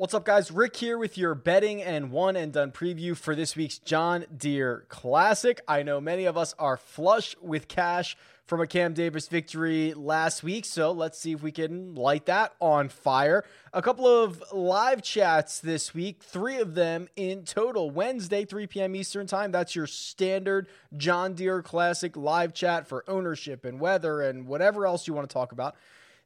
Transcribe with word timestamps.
What's 0.00 0.14
up, 0.14 0.24
guys? 0.24 0.50
Rick 0.50 0.76
here 0.76 0.96
with 0.96 1.18
your 1.18 1.34
betting 1.34 1.82
and 1.82 2.10
one 2.10 2.34
and 2.34 2.54
done 2.54 2.72
preview 2.72 3.14
for 3.14 3.34
this 3.34 3.54
week's 3.54 3.76
John 3.76 4.24
Deere 4.34 4.86
Classic. 4.88 5.60
I 5.68 5.82
know 5.82 6.00
many 6.00 6.24
of 6.24 6.38
us 6.38 6.54
are 6.58 6.78
flush 6.78 7.36
with 7.42 7.68
cash 7.68 8.16
from 8.46 8.62
a 8.62 8.66
Cam 8.66 8.94
Davis 8.94 9.28
victory 9.28 9.92
last 9.92 10.42
week, 10.42 10.64
so 10.64 10.90
let's 10.90 11.18
see 11.18 11.32
if 11.32 11.42
we 11.42 11.52
can 11.52 11.94
light 11.94 12.24
that 12.24 12.54
on 12.60 12.88
fire. 12.88 13.44
A 13.74 13.82
couple 13.82 14.06
of 14.06 14.42
live 14.54 15.02
chats 15.02 15.58
this 15.60 15.92
week, 15.92 16.22
three 16.22 16.56
of 16.56 16.74
them 16.74 17.06
in 17.14 17.44
total. 17.44 17.90
Wednesday, 17.90 18.46
3 18.46 18.68
p.m. 18.68 18.96
Eastern 18.96 19.26
Time. 19.26 19.52
That's 19.52 19.76
your 19.76 19.86
standard 19.86 20.68
John 20.96 21.34
Deere 21.34 21.60
Classic 21.60 22.16
live 22.16 22.54
chat 22.54 22.88
for 22.88 23.04
ownership 23.06 23.66
and 23.66 23.78
weather 23.78 24.22
and 24.22 24.46
whatever 24.46 24.86
else 24.86 25.06
you 25.06 25.12
want 25.12 25.28
to 25.28 25.34
talk 25.34 25.52
about 25.52 25.76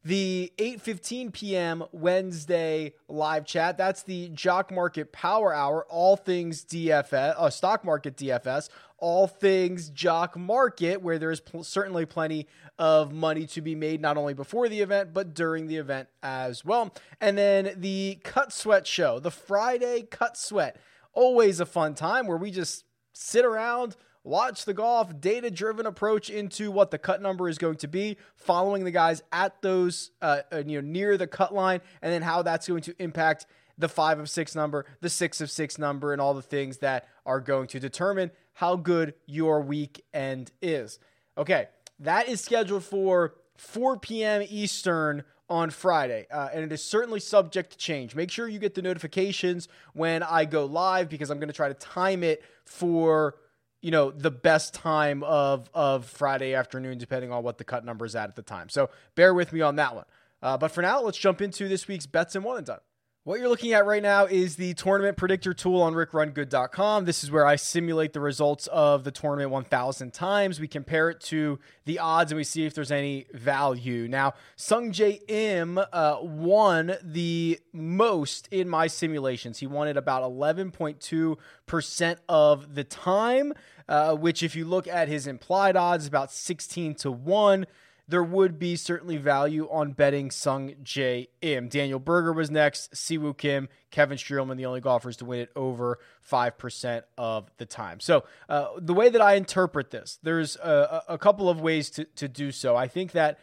the 0.05 0.53
8:15 0.59 1.33
p.m. 1.33 1.85
Wednesday 1.93 2.93
live 3.09 3.47
chat. 3.47 3.79
That's 3.79 4.03
the 4.03 4.29
Jock 4.29 4.71
Market 4.71 5.13
Power 5.13 5.55
Hour, 5.55 5.87
all 5.89 6.17
things 6.17 6.65
DFS, 6.65 7.35
uh, 7.39 7.49
stock 7.49 7.85
market 7.85 8.17
DFS, 8.17 8.69
all 8.99 9.27
things 9.27 9.89
Jock 9.89 10.37
Market, 10.37 11.01
where 11.01 11.19
there 11.19 11.31
is 11.31 11.41
pl- 11.41 11.65
certainly 11.65 12.05
plenty 12.05 12.47
of 12.79 13.13
money 13.13 13.47
to 13.47 13.63
be 13.63 13.75
made 13.75 14.01
not 14.01 14.17
only 14.17 14.35
before 14.35 14.69
the 14.69 14.81
event 14.81 15.15
but 15.15 15.35
during 15.35 15.69
the 15.69 15.77
event 15.77 16.09
as 16.23 16.65
well. 16.65 16.95
And 17.21 17.39
then 17.39 17.73
the 17.77 18.19
Cut 18.25 18.53
Sweat 18.53 18.87
show, 18.87 19.19
the 19.19 19.31
Friday 19.31 20.03
Cut 20.03 20.37
Sweat, 20.37 20.77
always 21.15 21.61
a 21.61 21.67
fun 21.67 21.95
time 21.95 22.27
where 22.27 22.37
we 22.37 22.51
just 22.51 22.85
sit 23.15 23.45
around 23.45 23.97
watch 24.25 24.65
the 24.65 24.75
golf 24.75 25.21
data 25.21 25.51
driven 25.51 25.87
approach 25.87 26.31
into 26.31 26.71
what 26.71 26.91
the 26.91 26.99
cut 26.99 27.23
number 27.23 27.49
is 27.49 27.59
going 27.59 27.77
to 27.77 27.87
be 27.87 28.17
following 28.35 28.85
the 28.85 28.91
guys 28.91 29.23
at 29.31 29.61
those 29.63 30.11
uh, 30.23 30.41
you 30.67 30.81
know 30.81 30.89
near 30.89 31.17
the 31.17 31.27
cut 31.27 31.55
line 31.55 31.81
and 32.03 32.13
then 32.13 32.23
how 32.23 32.43
that's 32.43 32.67
going 32.67 32.83
to 32.83 32.95
impact 32.99 33.47
the 33.77 33.89
five 33.89 34.19
of 34.19 34.29
six 34.29 34.55
number 34.55 34.87
the 35.01 35.11
six 35.11 35.41
of 35.41 35.51
six 35.51 35.79
number 35.79 36.13
and 36.13 36.21
all 36.21 36.35
the 36.35 36.43
things 36.43 36.79
that 36.79 37.07
are 37.27 37.41
going 37.41 37.69
to 37.69 37.79
determine 37.79 38.31
how 38.55 38.75
good 38.75 39.15
your 39.27 39.61
weekend 39.61 40.51
is 40.63 40.99
okay 41.37 41.69
that 42.01 42.29
is 42.29 42.41
scheduled 42.41 42.83
for 42.83 43.35
4 43.57 43.99
p.m 43.99 44.43
eastern 44.49 45.23
on 45.51 45.69
Friday, 45.69 46.27
uh, 46.31 46.49
and 46.55 46.65
it 46.65 46.73
is 46.73 46.83
certainly 46.83 47.21
subject 47.21 47.73
to 47.73 47.77
change. 47.77 48.15
Make 48.15 48.31
sure 48.31 48.49
you 48.49 48.59
get 48.59 48.75
the 48.75 48.81
notifications 48.81 49.69
when 49.93 50.23
I 50.23 50.47
go 50.47 50.65
live 50.65 51.11
because 51.11 51.31
I'm 51.31 51.39
going 51.39 51.49
to 51.49 51.55
try 51.55 51.69
to 51.69 51.75
time 51.75 52.23
it 52.25 52.43
for 52.65 53.37
you 53.85 53.91
know 53.91 54.11
the 54.11 54.31
best 54.31 54.73
time 54.73 55.23
of 55.23 55.69
of 55.75 56.07
Friday 56.07 56.55
afternoon, 56.55 56.97
depending 56.97 57.31
on 57.31 57.45
what 57.45 57.59
the 57.59 57.65
cut 57.65 57.85
number 57.85 58.07
is 58.07 58.17
at 58.17 58.31
at 58.31 58.35
the 58.35 58.43
time. 58.43 58.71
So 58.71 58.89
bear 59.15 59.35
with 59.35 59.53
me 59.53 59.61
on 59.61 59.77
that 59.77 59.95
one. 59.95 60.07
Uh, 60.43 60.57
but 60.57 60.69
for 60.69 60.81
now, 60.81 61.03
let's 61.03 61.19
jump 61.19 61.43
into 61.43 61.69
this 61.69 61.87
week's 61.87 62.07
bets 62.07 62.35
and 62.35 62.43
one 62.43 62.57
and 62.57 62.67
done. 62.67 62.81
What 63.27 63.41
you're 63.41 63.49
looking 63.49 63.73
at 63.73 63.87
right 63.87 64.03
now 64.03 64.27
is 64.27 64.57
the 64.57 64.75
tournament 64.75 65.17
predictor 65.17 65.55
tool 65.55 65.81
on 65.81 65.95
rickrungood.com. 65.95 67.07
This 67.07 67.25
is 67.25 67.31
where 67.31 67.47
I 67.47 67.57
simulate 67.57 68.13
the 68.13 68.21
results 68.21 68.67
of 68.67 69.03
the 69.03 69.11
tournament 69.11 69.51
1,000 69.51 70.13
times. 70.13 70.61
We 70.61 70.69
compare 70.69 71.09
it 71.09 71.23
to 71.23 71.59
the 71.87 72.01
odds 72.01 72.33
and 72.33 72.37
we 72.37 72.45
see 72.45 72.67
if 72.67 72.75
there's 72.75 72.93
any 72.93 73.25
value. 73.33 74.09
Now, 74.09 74.35
Sungjae 74.59 75.23
Im 75.27 75.79
uh, 75.79 76.19
won 76.21 76.97
the 77.03 77.61
most 77.73 78.47
in 78.51 78.69
my 78.69 78.89
simulations. 78.89 79.59
He 79.59 79.67
won 79.67 79.89
it 79.89 79.97
about 79.97 80.23
11.2% 80.31 82.17
of 82.29 82.75
the 82.75 82.85
time, 82.85 83.55
uh, 83.89 84.15
which, 84.17 84.43
if 84.43 84.55
you 84.55 84.67
look 84.67 84.87
at 84.87 85.09
his 85.09 85.27
implied 85.27 85.77
odds, 85.77 86.07
about 86.07 86.31
16 86.31 86.95
to 86.97 87.11
1 87.11 87.65
there 88.07 88.23
would 88.23 88.59
be 88.59 88.77
certainly 88.77 89.17
value 89.17 89.69
on 89.71 89.93
betting 89.93 90.29
Sungjae 90.29 91.29
Im. 91.41 91.69
Daniel 91.69 91.99
Berger 91.99 92.33
was 92.33 92.51
next, 92.51 92.93
Siwoo 92.93 93.37
Kim, 93.37 93.69
Kevin 93.91 94.19
Streelman, 94.19 94.57
the 94.57 94.67
only 94.67 94.81
golfers 94.81 95.17
to 95.19 95.25
win 95.25 95.41
it 95.41 95.51
over 95.57 95.99
5% 96.31 97.03
of 97.17 97.51
the 97.57 97.67
time. 97.67 98.01
So, 98.01 98.25
uh, 98.49 98.69
the 98.79 98.95
way 98.95 99.09
that 99.09 99.23
I 99.23 99.35
interpret 99.35 99.91
this, 99.91 100.19
there's 100.23 100.57
a, 100.57 101.03
a 101.09 101.19
couple 101.19 101.49
of 101.49 101.61
ways 101.61 101.91
to, 101.91 102.05
to 102.05 102.29
do 102.29 102.53
so. 102.53 102.77
I 102.77 102.89
think 102.89 103.13
that 103.13 103.39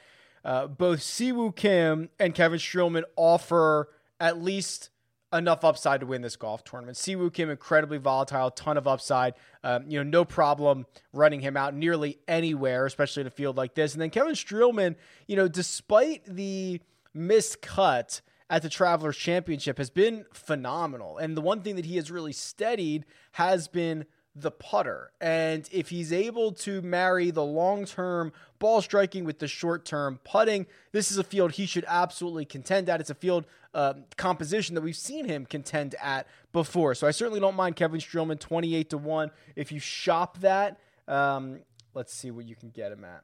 uh, 0.46 0.68
both 0.68 1.00
Siwoo 1.00 1.56
Kim 1.56 2.10
and 2.20 2.36
Kevin 2.36 2.60
Streelman 2.60 3.04
offer 3.16 3.90
at 4.20 4.42
least 4.42 4.90
enough 5.34 5.64
upside 5.64 6.02
to 6.02 6.06
win 6.06 6.22
this 6.22 6.36
golf 6.36 6.64
tournament. 6.64 6.98
Siwoo 6.98 7.34
Kim 7.34 7.50
incredibly 7.50 7.98
volatile, 7.98 8.52
ton 8.52 8.78
of 8.78 8.88
upside. 8.88 9.34
Um, 9.64 9.86
you 9.88 10.04
know, 10.04 10.10
no 10.10 10.26
problem 10.26 10.86
running 11.14 11.40
him 11.40 11.56
out 11.56 11.74
nearly 11.74 12.20
anywhere, 12.28 12.86
especially 12.86 13.22
in 13.22 13.28
a 13.28 13.32
field 13.32 13.58
like 13.58 13.74
this. 13.74 13.94
And 13.94 14.02
then 14.02 14.10
Kevin 14.10 14.34
Streelman, 14.34 14.96
you 15.28 15.36
know, 15.36 15.48
despite 15.48 16.26
the 16.26 16.82
miscut 17.16 18.22
at 18.50 18.62
the 18.62 18.70
Travelers 18.70 19.18
Championship, 19.18 19.78
has 19.78 19.90
been 19.90 20.26
phenomenal. 20.34 21.18
And 21.18 21.38
the 21.38 21.42
one 21.42 21.62
thing 21.62 21.76
that 21.78 21.86
he 21.86 21.96
has 21.96 22.12
really 22.12 22.34
steadied 22.34 23.06
has 23.34 23.68
been 23.68 24.06
the 24.36 24.52
putter. 24.52 25.12
And 25.20 25.68
if 25.72 25.90
he's 25.90 26.14
able 26.14 26.54
to 26.54 26.82
marry 26.82 27.32
the 27.32 27.44
long 27.44 27.86
term 27.86 28.32
ball 28.60 28.82
striking 28.82 29.26
with 29.26 29.40
the 29.40 29.48
short 29.48 29.86
term 29.86 30.20
putting, 30.24 30.68
this 30.92 31.12
is 31.12 31.18
a 31.18 31.24
field 31.24 31.54
he 31.54 31.66
should 31.66 31.86
absolutely 31.88 32.46
contend 32.46 32.90
at. 32.90 33.02
It's 33.02 33.10
a 33.10 33.16
field 33.16 33.46
uh, 33.74 33.94
composition 34.18 34.76
that 34.76 34.82
we've 34.82 34.96
seen 34.96 35.26
him 35.26 35.46
contend 35.46 35.96
at 36.02 36.28
before. 36.54 36.96
So 36.96 37.08
I 37.08 37.12
certainly 37.12 37.40
don't 37.40 37.56
mind 37.56 37.76
Kevin 37.76 38.00
Streelman 38.00 38.40
28 38.40 38.90
to 38.92 38.98
1. 38.98 39.32
If 39.56 39.72
you 39.72 39.80
shop 39.80 40.40
that, 40.40 40.80
um, 41.08 41.60
let's 41.94 42.14
see 42.14 42.32
what 42.32 42.46
you 42.46 42.56
can 42.56 42.70
get 42.70 42.92
him 42.92 43.04
at. 43.04 43.24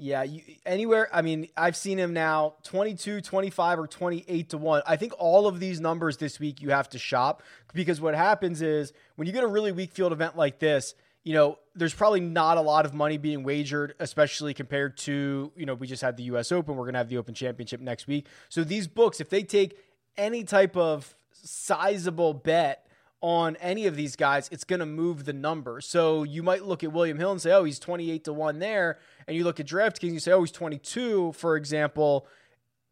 Yeah, 0.00 0.22
you, 0.22 0.42
anywhere. 0.64 1.08
I 1.12 1.22
mean, 1.22 1.48
I've 1.56 1.76
seen 1.76 1.98
him 1.98 2.12
now 2.12 2.54
22, 2.62 3.20
25, 3.20 3.80
or 3.80 3.86
28 3.88 4.50
to 4.50 4.58
1. 4.58 4.82
I 4.86 4.94
think 4.94 5.12
all 5.18 5.48
of 5.48 5.58
these 5.58 5.80
numbers 5.80 6.18
this 6.18 6.38
week 6.38 6.62
you 6.62 6.70
have 6.70 6.88
to 6.90 6.98
shop 6.98 7.42
because 7.74 8.00
what 8.00 8.14
happens 8.14 8.62
is 8.62 8.92
when 9.16 9.26
you 9.26 9.32
get 9.32 9.42
a 9.42 9.48
really 9.48 9.72
weak 9.72 9.90
field 9.90 10.12
event 10.12 10.36
like 10.36 10.60
this, 10.60 10.94
you 11.24 11.34
know, 11.34 11.58
there's 11.74 11.92
probably 11.92 12.20
not 12.20 12.58
a 12.58 12.60
lot 12.60 12.86
of 12.86 12.94
money 12.94 13.18
being 13.18 13.42
wagered, 13.42 13.94
especially 13.98 14.54
compared 14.54 14.96
to, 14.98 15.50
you 15.56 15.66
know, 15.66 15.74
we 15.74 15.88
just 15.88 16.00
had 16.00 16.16
the 16.16 16.22
US 16.24 16.52
Open. 16.52 16.76
We're 16.76 16.84
going 16.84 16.94
to 16.94 16.98
have 16.98 17.08
the 17.08 17.18
Open 17.18 17.34
Championship 17.34 17.80
next 17.80 18.06
week. 18.06 18.28
So 18.48 18.62
these 18.62 18.86
books, 18.86 19.20
if 19.20 19.28
they 19.28 19.42
take 19.42 19.76
any 20.16 20.44
type 20.44 20.76
of 20.76 21.12
sizable 21.32 22.34
bet 22.34 22.86
on 23.20 23.56
any 23.56 23.86
of 23.86 23.96
these 23.96 24.16
guys, 24.16 24.48
it's 24.52 24.64
going 24.64 24.80
to 24.80 24.86
move 24.86 25.24
the 25.24 25.32
number. 25.32 25.80
So 25.80 26.22
you 26.22 26.42
might 26.42 26.64
look 26.64 26.84
at 26.84 26.92
William 26.92 27.18
Hill 27.18 27.32
and 27.32 27.40
say, 27.40 27.52
oh, 27.52 27.64
he's 27.64 27.78
28 27.78 28.24
to 28.24 28.32
1 28.32 28.58
there. 28.58 28.98
And 29.26 29.36
you 29.36 29.44
look 29.44 29.58
at 29.58 29.66
DraftKings, 29.66 30.12
you 30.12 30.20
say, 30.20 30.32
oh, 30.32 30.42
he's 30.42 30.52
22, 30.52 31.32
for 31.32 31.56
example. 31.56 32.26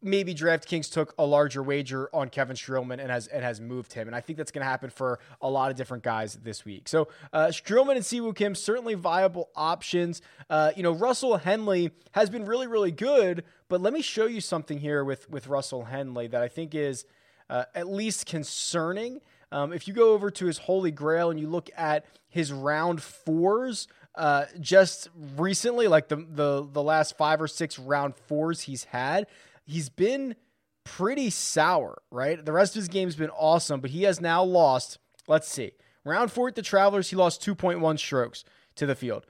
Maybe 0.01 0.35
DraftKings 0.35 0.91
took 0.91 1.15
a 1.17 1.25
larger 1.25 1.63
wager 1.63 2.09
on 2.13 2.29
Kevin 2.29 2.55
Streelman 2.55 2.99
and 2.99 3.09
has 3.09 3.25
and 3.27 3.43
has 3.43 3.59
moved 3.59 3.93
him, 3.93 4.07
and 4.07 4.15
I 4.15 4.21
think 4.21 4.37
that's 4.37 4.51
going 4.51 4.61
to 4.61 4.69
happen 4.69 4.91
for 4.91 5.17
a 5.41 5.49
lot 5.49 5.71
of 5.71 5.75
different 5.75 6.03
guys 6.03 6.35
this 6.35 6.63
week. 6.63 6.87
So 6.87 7.07
uh, 7.33 7.45
and 7.47 7.55
Siwoo 7.55 8.35
Kim 8.35 8.53
certainly 8.53 8.93
viable 8.93 9.49
options. 9.55 10.21
Uh, 10.51 10.69
you 10.75 10.83
know, 10.83 10.91
Russell 10.91 11.37
Henley 11.37 11.89
has 12.11 12.29
been 12.29 12.45
really 12.45 12.67
really 12.67 12.91
good, 12.91 13.43
but 13.69 13.81
let 13.81 13.91
me 13.91 14.03
show 14.03 14.27
you 14.27 14.39
something 14.39 14.77
here 14.77 15.03
with 15.03 15.27
with 15.31 15.47
Russell 15.47 15.85
Henley 15.85 16.27
that 16.27 16.43
I 16.43 16.47
think 16.47 16.75
is 16.75 17.03
uh, 17.49 17.63
at 17.73 17.89
least 17.89 18.27
concerning. 18.27 19.19
Um, 19.51 19.71
if 19.71 19.87
you 19.87 19.93
go 19.93 20.13
over 20.13 20.29
to 20.31 20.45
his 20.45 20.57
Holy 20.57 20.91
Grail 20.91 21.29
and 21.29 21.39
you 21.39 21.47
look 21.47 21.69
at 21.77 22.05
his 22.27 22.51
round 22.51 23.01
fours, 23.01 23.87
uh, 24.15 24.45
just 24.59 25.09
recently, 25.35 25.87
like 25.87 26.09
the, 26.09 26.17
the 26.17 26.67
the 26.69 26.83
last 26.83 27.17
five 27.17 27.41
or 27.41 27.47
six 27.47 27.79
round 27.79 28.15
fours 28.15 28.61
he's 28.61 28.85
had, 28.85 29.27
he's 29.63 29.89
been 29.89 30.35
pretty 30.83 31.29
sour, 31.29 32.01
right? 32.11 32.43
The 32.43 32.51
rest 32.51 32.75
of 32.75 32.81
his 32.81 32.87
game's 32.87 33.15
been 33.15 33.29
awesome, 33.29 33.79
but 33.79 33.91
he 33.91 34.03
has 34.03 34.19
now 34.19 34.43
lost. 34.43 34.97
Let's 35.27 35.47
see, 35.47 35.71
round 36.03 36.31
four 36.31 36.47
at 36.47 36.55
the 36.55 36.61
Travelers, 36.61 37.09
he 37.09 37.15
lost 37.15 37.45
2.1 37.45 37.99
strokes 37.99 38.43
to 38.75 38.85
the 38.85 38.95
field. 38.95 39.25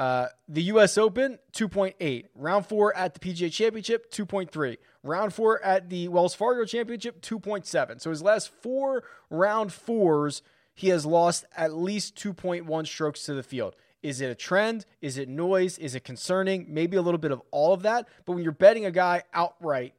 Uh, 0.00 0.28
the 0.48 0.62
U.S. 0.62 0.96
Open, 0.96 1.38
2.8. 1.52 2.24
Round 2.34 2.64
four 2.64 2.96
at 2.96 3.12
the 3.12 3.20
PGA 3.20 3.52
Championship, 3.52 4.10
2.3. 4.10 4.78
Round 5.02 5.34
four 5.34 5.62
at 5.62 5.90
the 5.90 6.08
Wells 6.08 6.34
Fargo 6.34 6.64
Championship, 6.64 7.20
2.7. 7.20 8.00
So 8.00 8.08
his 8.08 8.22
last 8.22 8.48
four 8.48 9.04
round 9.28 9.74
fours, 9.74 10.40
he 10.74 10.88
has 10.88 11.04
lost 11.04 11.44
at 11.54 11.74
least 11.74 12.16
2.1 12.16 12.86
strokes 12.86 13.24
to 13.24 13.34
the 13.34 13.42
field. 13.42 13.76
Is 14.02 14.22
it 14.22 14.30
a 14.30 14.34
trend? 14.34 14.86
Is 15.02 15.18
it 15.18 15.28
noise? 15.28 15.76
Is 15.76 15.94
it 15.94 16.02
concerning? 16.02 16.64
Maybe 16.70 16.96
a 16.96 17.02
little 17.02 17.18
bit 17.18 17.30
of 17.30 17.42
all 17.50 17.74
of 17.74 17.82
that. 17.82 18.08
But 18.24 18.32
when 18.32 18.42
you're 18.42 18.52
betting 18.52 18.86
a 18.86 18.90
guy 18.90 19.24
outright, 19.34 19.92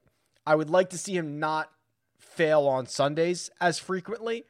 I 0.48 0.56
would 0.56 0.72
like 0.72 0.90
to 0.90 0.98
see 0.98 1.16
him 1.16 1.40
not 1.40 1.70
fail 2.18 2.68
on 2.68 2.88
Sundays 2.88 3.52
as 3.62 3.78
frequently. 3.78 4.46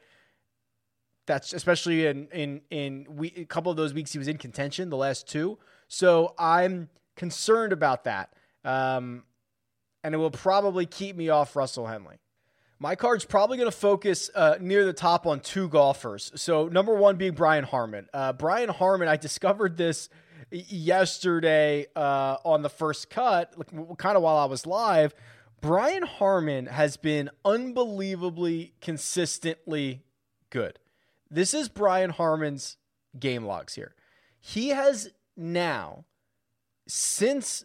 That's 1.26 1.54
especially 1.54 2.08
in 2.08 2.28
in 2.30 2.62
in 2.70 3.06
we, 3.10 3.34
a 3.38 3.46
couple 3.46 3.72
of 3.72 3.78
those 3.78 3.94
weeks 3.94 4.12
he 4.12 4.18
was 4.18 4.28
in 4.28 4.38
contention, 4.38 4.90
the 4.90 4.98
last 4.98 5.28
two. 5.28 5.58
So 5.88 6.34
I'm 6.38 6.90
concerned 7.16 7.74
about 7.74 8.06
that, 8.06 8.34
um, 8.66 9.24
and 10.04 10.16
it 10.16 10.18
will 10.18 10.32
probably 10.32 10.86
keep 10.86 11.16
me 11.16 11.30
off 11.30 11.56
Russell 11.56 11.88
Henley. 11.88 12.18
My 12.80 12.96
card's 12.96 13.26
probably 13.26 13.58
going 13.58 13.70
to 13.70 13.78
focus 13.78 14.32
uh, 14.34 14.56
near 14.60 14.86
the 14.86 14.94
top 14.94 15.28
on 15.28 15.40
two 15.40 15.70
golfers. 15.70 16.32
So 16.34 16.68
number 16.68 16.96
one 16.96 17.16
being 17.16 17.34
Brian 17.34 17.64
Harman. 17.64 18.08
Uh, 18.12 18.34
Brian 18.34 18.70
Harman, 18.70 19.08
I 19.08 19.18
discovered 19.18 19.78
this 19.78 20.10
yesterday 20.50 21.86
uh, 21.96 22.38
on 22.44 22.64
the 22.64 22.70
first 22.70 23.12
cut, 23.12 23.54
kind 24.00 24.18
of 24.18 24.24
while 24.24 24.38
I 24.38 24.46
was 24.46 24.66
live. 24.66 25.14
Brian 25.62 26.02
Harman 26.02 26.66
has 26.66 26.98
been 26.98 27.30
unbelievably 27.46 28.74
consistently 28.82 30.02
good. 30.50 30.80
This 31.34 31.54
is 31.54 31.70
Brian 31.70 32.10
Harman's 32.10 32.76
game 33.18 33.46
logs 33.46 33.76
here. 33.76 33.96
He 34.42 34.70
has 34.70 35.12
now, 35.38 36.04
since 36.88 37.64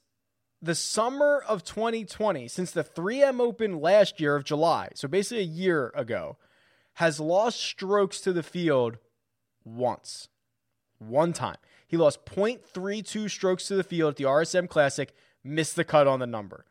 the 0.62 0.76
summer 0.76 1.42
of 1.48 1.64
2020, 1.64 2.46
since 2.46 2.70
the 2.70 2.84
3M 2.84 3.40
Open 3.40 3.80
last 3.80 4.20
year 4.20 4.36
of 4.36 4.44
July, 4.44 4.90
so 4.94 5.08
basically 5.08 5.42
a 5.42 5.46
year 5.46 5.92
ago, 5.96 6.36
has 6.94 7.18
lost 7.18 7.60
strokes 7.60 8.20
to 8.20 8.32
the 8.32 8.44
field 8.44 8.98
once. 9.64 10.28
One 10.98 11.32
time. 11.32 11.56
He 11.88 11.96
lost 11.96 12.24
0.32 12.24 13.28
strokes 13.28 13.66
to 13.66 13.74
the 13.74 13.82
field 13.82 14.10
at 14.12 14.16
the 14.16 14.24
RSM 14.24 14.68
Classic, 14.68 15.12
missed 15.42 15.74
the 15.74 15.84
cut 15.84 16.06
on 16.06 16.20
the 16.20 16.26
number. 16.26 16.64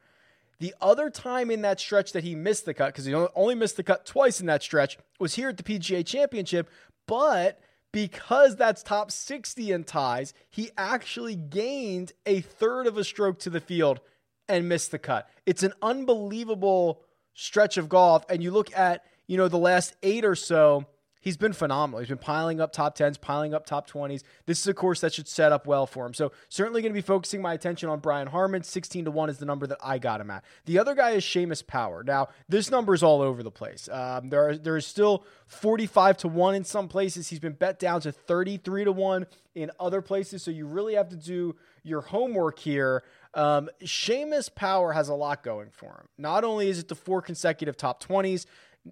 The 0.60 0.74
other 0.82 1.10
time 1.10 1.52
in 1.52 1.62
that 1.62 1.80
stretch 1.80 2.14
that 2.14 2.24
he 2.24 2.36
missed 2.36 2.66
the 2.66 2.74
cut, 2.74 2.88
because 2.88 3.06
he 3.06 3.14
only 3.14 3.56
missed 3.56 3.78
the 3.78 3.84
cut 3.84 4.06
twice 4.06 4.40
in 4.40 4.46
that 4.48 4.64
stretch, 4.64 4.98
was 5.20 5.36
here 5.36 5.50
at 5.50 5.58
the 5.58 5.64
PGA 5.64 6.06
Championship. 6.06 6.70
But 7.08 7.60
because 7.92 8.56
that's 8.56 8.84
top 8.84 9.12
60 9.12 9.72
in 9.72 9.84
ties, 9.84 10.34
he 10.50 10.70
actually 10.78 11.36
gained 11.36 12.14
a 12.26 12.42
third 12.42 12.88
of 12.88 12.98
a 12.98 13.04
stroke 13.04 13.40
to 13.40 13.50
the 13.50 13.60
field 13.60 14.00
and 14.48 14.70
missed 14.70 14.92
the 14.92 15.00
cut. 15.00 15.30
It's 15.46 15.64
an 15.64 15.74
unbelievable 15.82 17.02
stretch 17.34 17.78
of 17.78 17.90
golf. 17.90 18.26
And 18.30 18.44
you 18.44 18.52
look 18.52 18.76
at, 18.78 19.04
you 19.28 19.38
know, 19.38 19.48
the 19.48 19.58
last 19.58 19.96
eight 20.04 20.26
or 20.26 20.36
so, 20.36 20.86
he's 21.26 21.36
been 21.36 21.52
phenomenal. 21.52 22.00
He's 22.00 22.08
been 22.08 22.18
piling 22.20 22.62
up 22.62 22.72
top 22.72 22.96
10s, 22.96 23.20
piling 23.20 23.54
up 23.54 23.66
top 23.66 23.90
20s. 23.90 24.22
This 24.46 24.62
is 24.62 24.68
a 24.68 24.74
course 24.74 25.02
that 25.02 25.14
should 25.14 25.28
set 25.28 25.52
up 25.52 25.68
well 25.68 25.86
for 25.88 26.06
him. 26.06 26.14
So, 26.14 26.32
certainly 26.48 26.82
going 26.82 26.94
to 26.94 26.98
be 26.98 27.02
focusing 27.02 27.42
my 27.42 27.54
attention 27.54 27.90
on 27.90 28.00
Brian 28.00 28.28
Harman. 28.28 28.64
16 28.64 29.06
to 29.06 29.12
1 29.12 29.30
is 29.30 29.40
the 29.40 29.46
number 29.46 29.68
that 29.68 29.80
I 29.84 29.98
got 29.98 30.22
him 30.22 30.32
at. 30.32 30.46
The 30.66 30.80
other 30.80 30.96
guy 30.96 31.12
is 31.12 31.26
Seamus 31.26 31.66
Power. 31.66 32.04
Now, 32.04 32.30
this 32.48 32.72
number 32.72 32.94
is 32.94 33.04
all 33.04 33.22
over 33.22 33.44
the 33.44 33.52
place. 33.52 33.90
Um, 33.92 34.30
there, 34.30 34.50
are, 34.50 34.58
there 34.58 34.78
is 34.78 34.86
still 34.86 35.26
45 35.48 36.18
to 36.18 36.28
1 36.30 36.56
in 36.56 36.64
some 36.64 36.88
places. 36.88 37.28
He's 37.28 37.40
been 37.40 37.54
bet 37.54 37.80
down 37.80 38.02
to 38.02 38.12
33 38.12 38.86
to 38.86 38.92
1 38.92 39.26
in 39.56 39.72
other 39.80 40.02
places. 40.02 40.44
So, 40.44 40.52
you 40.52 40.68
really 40.68 40.94
have 40.94 41.10
to 41.10 41.18
do 41.18 41.56
your 41.84 42.02
homework 42.02 42.60
here. 42.60 43.04
Um, 43.34 43.70
Seamus 43.84 44.54
Power 44.54 44.94
has 44.94 45.10
a 45.10 45.16
lot 45.16 45.44
going 45.44 45.70
for 45.72 45.88
him. 45.88 46.08
Not 46.18 46.44
only 46.44 46.70
is 46.70 46.80
it 46.80 46.88
the 46.88 46.96
four 46.96 47.22
consecutive 47.22 47.76
top 47.76 48.02
20s, 48.02 48.46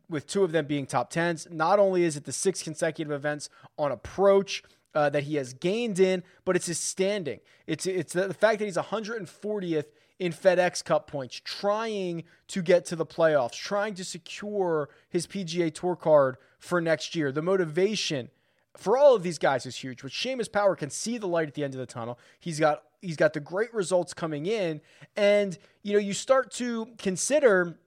with 0.10 0.28
two 0.28 0.44
of 0.44 0.52
them 0.52 0.66
being 0.66 0.86
top 0.86 1.12
10s. 1.12 1.52
Not 1.52 1.80
only 1.80 2.04
is 2.04 2.18
it 2.18 2.26
the 2.26 2.32
six 2.32 2.64
consecutive 2.64 3.12
events 3.12 3.50
on 3.78 3.92
approach 3.92 4.64
uh, 4.96 5.10
that 5.10 5.24
he 5.24 5.36
has 5.36 5.54
gained 5.54 6.00
in, 6.00 6.24
but 6.46 6.56
it's 6.56 6.68
his 6.68 6.80
standing. 6.80 7.40
It's 7.68 7.86
it's 7.86 8.14
the, 8.14 8.34
fact 8.34 8.60
that 8.60 8.66
he's 8.66 8.78
140th 8.78 9.86
in 10.20 10.32
FedEx 10.32 10.84
Cup 10.84 11.08
points, 11.08 11.42
trying 11.44 12.24
to 12.48 12.62
get 12.62 12.86
to 12.86 12.96
the 12.96 13.06
playoffs, 13.06 13.54
trying 13.54 13.96
to 13.96 14.06
secure 14.06 14.90
his 15.10 15.26
PGA 15.28 15.74
Tour 15.74 15.96
card 15.96 16.38
for 16.60 16.80
next 16.80 17.16
year. 17.16 17.32
The 17.32 17.42
motivation 17.42 18.30
for 18.78 18.98
all 18.98 19.16
of 19.16 19.24
these 19.24 19.38
guys 19.38 19.66
is 19.66 19.78
huge. 19.78 20.02
But 20.02 20.12
Seamus 20.12 20.52
Power 20.52 20.76
can 20.76 20.90
see 20.90 21.18
the 21.18 21.28
light 21.28 21.48
at 21.48 21.54
the 21.54 21.64
end 21.64 21.74
of 21.74 21.80
the 21.80 21.86
tunnel. 21.86 22.20
He's 22.40 22.60
got 22.60 22.84
he's 23.02 23.18
got 23.18 23.34
the 23.34 23.40
great 23.40 23.74
results 23.74 24.14
coming 24.14 24.46
in, 24.46 24.82
and 25.16 25.58
you 25.82 25.94
know 25.94 26.00
you 26.00 26.14
start 26.14 26.52
to 26.54 26.88
consider 26.98 27.78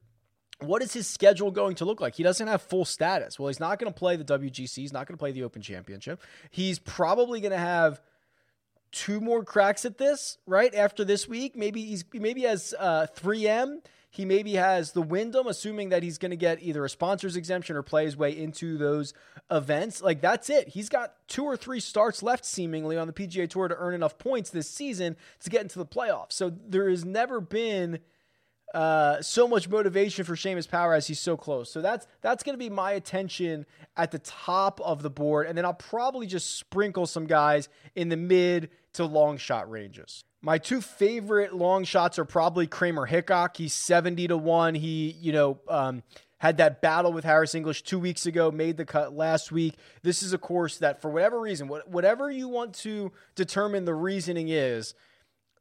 what 0.61 0.83
is 0.83 0.93
his 0.93 1.07
schedule 1.07 1.51
going 1.51 1.75
to 1.77 1.85
look 1.85 2.01
like? 2.01 2.15
He 2.15 2.23
doesn't 2.23 2.47
have 2.47 2.63
full 2.63 2.85
status. 2.85 3.39
Well, 3.39 3.49
he's 3.49 3.61
not 3.61 3.79
going 3.79 3.93
to 3.93 3.99
play 3.99 4.17
the 4.17 4.25
WGC. 4.25 4.75
He's 4.75 4.93
not 4.93 5.07
going 5.07 5.17
to 5.17 5.19
play 5.19 5.33
the 5.33 5.43
Open 5.43 5.63
Championship. 5.63 6.23
He's 6.51 6.79
probably 6.79 7.41
going 7.41 7.53
to 7.53 7.59
have 7.59 8.01
two 8.93 9.21
more 9.21 9.45
cracks 9.45 9.85
at 9.85 9.99
this, 9.99 10.39
right? 10.47 10.75
After 10.75 11.05
this 11.05 11.29
week, 11.29 11.57
maybe 11.57 11.83
he's 11.85 12.05
maybe 12.15 12.43
has 12.43 12.75
uh, 12.79 13.07
3M. 13.17 13.81
He 14.09 14.25
maybe 14.25 14.55
has 14.55 14.93
the 14.93 15.03
Wyndham, 15.03 15.47
assuming 15.47 15.91
that 15.91 16.03
he's 16.03 16.17
going 16.17 16.31
to 16.31 16.39
get 16.39 16.63
either 16.63 16.83
a 16.87 16.89
sponsors 16.89 17.37
exemption 17.37 17.77
or 17.77 17.83
play 17.83 18.07
his 18.07 18.17
way 18.17 18.35
into 18.35 18.79
those 18.79 19.13
events. 19.51 20.01
Like 20.01 20.23
that's 20.23 20.49
it. 20.49 20.69
He's 20.69 20.89
got 20.89 21.13
two 21.29 21.45
or 21.45 21.55
three 21.55 21.81
starts 21.81 22.23
left, 22.23 22.47
seemingly, 22.47 22.97
on 22.97 23.07
the 23.07 23.13
PGA 23.13 23.47
Tour 23.47 23.69
to 23.69 23.77
earn 23.77 23.93
enough 23.93 24.17
points 24.17 24.49
this 24.49 24.71
season 24.71 25.17
to 25.41 25.51
get 25.51 25.61
into 25.61 25.79
the 25.79 25.85
playoffs. 25.85 26.33
So 26.33 26.51
there 26.67 26.89
has 26.89 27.05
never 27.05 27.43
been 27.43 27.99
uh, 28.75 29.23
so 29.23 29.47
much 29.47 29.69
motivation 29.69 30.25
for 30.25 30.35
Seamus 30.35 30.69
Power 30.69 30.95
as 30.95 31.07
he's 31.07 31.21
so 31.21 31.37
close. 31.37 31.71
So 31.71 31.81
that's 31.81 32.07
that's 32.21 32.43
going 32.43 32.55
to 32.55 32.59
be 32.59 32.71
my 32.71 32.93
attention 32.93 33.67
at 33.97 34.11
the 34.11 34.19
top 34.19 34.81
of 34.81 35.03
the 35.03 35.11
board, 35.11 35.47
and 35.47 35.57
then 35.57 35.65
I'll 35.65 35.75
probably 35.75 36.27
just 36.27 36.59
sprinkle 36.59 37.07
some 37.07 37.27
guys 37.27 37.69
in 37.95 38.09
the 38.09 38.17
mid 38.17 38.71
to 38.95 39.05
long 39.05 39.39
shot 39.39 39.71
ranges. 39.71 40.25
My 40.43 40.59
two 40.59 40.81
favorite 40.81 41.55
long 41.55 41.85
shots 41.85 42.19
are 42.19 42.25
probably 42.25 42.67
Kramer 42.67 43.07
Hickok. 43.07 43.57
He's 43.57 43.73
seventy 43.73 44.29
to 44.29 44.37
one. 44.37 44.75
He 44.75 45.17
you 45.21 45.33
know. 45.33 45.61
Um, 45.69 46.03
had 46.39 46.59
that 46.59 46.83
battle 46.83 47.15
with 47.15 47.25
Harris 47.25 47.55
English 47.55 47.83
two 47.83 47.99
weeks 47.99 48.27
ago, 48.27 48.51
made 48.51 48.77
the 48.77 48.85
cut 48.85 49.15
last 49.15 49.51
week. 49.51 49.75
This 50.03 50.23
is 50.23 50.35
a 50.35 50.39
course 50.39 50.77
that, 50.79 51.01
for 51.01 51.11
whatever 51.11 51.41
reason, 51.41 51.67
whatever 51.69 52.31
you 52.31 52.47
want 52.47 52.75
to 52.75 53.11
determine 53.35 53.87
the 53.87 53.95
reasoning 53.95 54.51
is, 54.51 54.93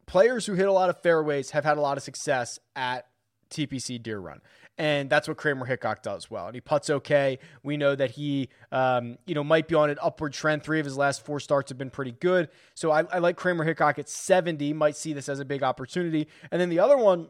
players 0.05 0.45
who 0.45 0.53
hit 0.53 0.67
a 0.67 0.71
lot 0.71 0.89
of 0.89 1.01
fairways 1.01 1.51
have 1.51 1.63
had 1.63 1.77
a 1.77 1.81
lot 1.81 1.97
of 1.97 2.03
success 2.03 2.59
at 2.75 3.07
TPC 3.49 4.01
Deere 4.01 4.19
Run. 4.19 4.41
And 4.77 5.09
that's 5.09 5.27
what 5.27 5.37
Kramer 5.37 5.65
Hickok 5.65 6.01
does 6.01 6.29
well. 6.29 6.47
And 6.47 6.55
he 6.55 6.59
puts 6.59 6.89
okay. 6.89 7.39
We 7.63 7.77
know 7.77 7.95
that 7.95 8.11
he, 8.11 8.49
um, 8.73 9.17
you 9.25 9.33
know, 9.33 9.43
might 9.43 9.69
be 9.69 9.75
on 9.75 9.89
an 9.89 9.97
upward 10.01 10.33
trend. 10.33 10.63
Three 10.63 10.79
of 10.79 10.85
his 10.85 10.97
last 10.97 11.23
four 11.25 11.39
starts 11.39 11.69
have 11.69 11.77
been 11.77 11.89
pretty 11.89 12.11
good. 12.11 12.49
So 12.73 12.91
I, 12.91 13.03
I 13.03 13.19
like 13.19 13.37
Kramer 13.37 13.63
Hickok 13.63 13.99
at 13.99 14.09
70. 14.09 14.73
Might 14.73 14.97
see 14.97 15.13
this 15.13 15.29
as 15.29 15.39
a 15.39 15.45
big 15.45 15.63
opportunity. 15.63 16.27
And 16.51 16.59
then 16.59 16.69
the 16.69 16.79
other 16.79 16.97
one, 16.97 17.29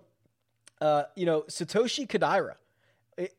uh, 0.82 1.04
you 1.16 1.28
know, 1.28 1.44
Satoshi 1.44 2.08
Kodaira. 2.08 2.56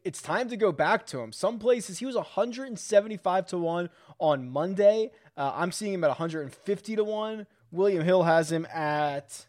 it's 0.04 0.22
time 0.22 0.48
to 0.50 0.56
go 0.56 0.70
back 0.70 1.04
to 1.06 1.18
him. 1.18 1.32
Some 1.32 1.58
places 1.58 1.98
he 1.98 2.06
was 2.06 2.14
175 2.14 3.46
to 3.48 3.58
one 3.58 3.90
on 4.20 4.48
Monday. 4.48 5.10
Uh, 5.36 5.52
I'm 5.54 5.72
seeing 5.72 5.92
him 5.92 6.04
at 6.04 6.08
150 6.08 6.96
to 6.96 7.04
one. 7.04 7.46
William 7.72 8.04
Hill 8.04 8.22
has 8.22 8.50
him 8.50 8.66
at 8.72 9.46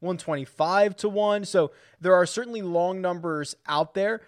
125 0.00 0.96
to 0.96 1.08
1. 1.08 1.44
So 1.44 1.72
there 2.00 2.14
are 2.14 2.26
certainly 2.26 2.62
long 2.62 3.00
numbers 3.00 3.56
out 3.66 3.94
there. 3.94 4.22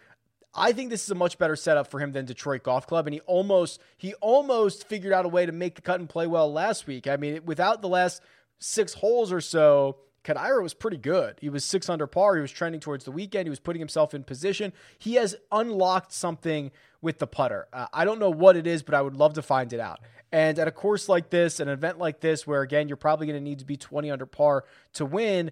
I 0.55 0.73
think 0.73 0.91
this 0.91 1.05
is 1.05 1.11
a 1.11 1.15
much 1.15 1.39
better 1.39 1.55
setup 1.55 1.87
for 1.87 2.01
him 2.01 2.11
than 2.13 2.25
Detroit 2.25 2.65
Golf 2.65 2.87
Club, 2.87 3.07
and 3.07 3.15
he 3.15 3.21
almost 3.21 3.81
he 3.97 4.15
almost 4.15 4.89
figured 4.89 5.13
out 5.13 5.25
a 5.25 5.29
way 5.29 5.47
to 5.47 5.53
make 5.53 5.77
the 5.77 5.81
cut 5.81 6.01
and 6.01 6.09
play 6.09 6.27
well 6.27 6.53
last 6.53 6.89
week. 6.89 7.07
I 7.07 7.17
mean, 7.17 7.43
without 7.45 7.83
the 7.83 7.89
last 7.89 8.21
six 8.59 8.95
holes 8.95 9.33
or 9.33 9.41
so, 9.41 9.99
Kodaira 10.25 10.61
was 10.61 10.75
pretty 10.75 10.97
good. 10.97 11.37
He 11.41 11.49
was 11.49 11.65
six 11.65 11.89
under 11.89 12.09
par. 12.09 12.35
He 12.35 12.43
was 12.43 12.51
trending 12.51 12.81
towards 12.81 13.05
the 13.05 13.13
weekend. 13.13 13.47
He 13.47 13.51
was 13.51 13.61
putting 13.61 13.81
himself 13.81 14.13
in 14.13 14.25
position. 14.25 14.73
He 14.99 15.15
has 15.15 15.37
unlocked 15.53 16.13
something 16.13 16.73
with 17.03 17.19
the 17.19 17.27
putter. 17.27 17.67
Uh, 17.73 17.87
I 17.93 18.05
don't 18.05 18.19
know 18.19 18.31
what 18.31 18.57
it 18.57 18.67
is, 18.67 18.83
but 18.83 18.95
I 18.95 19.03
would 19.03 19.17
love 19.17 19.35
to 19.35 19.43
find 19.43 19.73
it 19.73 19.81
out. 19.81 20.01
And 20.33 20.59
at 20.59 20.69
a 20.69 20.73
course 20.73 21.09
like 21.09 21.31
this, 21.31 21.61
an 21.61 21.69
event 21.69 21.99
like 21.99 22.21
this, 22.21 22.47
where 22.47 22.63
again, 22.63 22.89
you're 22.89 22.97
probably 22.97 23.27
going 23.27 23.39
to 23.39 23.45
need 23.45 23.59
to 23.61 23.65
be 23.65 23.77
20 23.77 24.11
under 24.11 24.27
par 24.27 24.65
to 24.95 25.05
win, 25.05 25.51